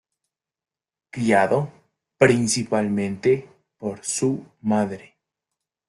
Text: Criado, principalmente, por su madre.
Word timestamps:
Criado, 1.11 1.71
principalmente, 2.17 3.47
por 3.77 4.03
su 4.03 4.43
madre. 4.61 5.19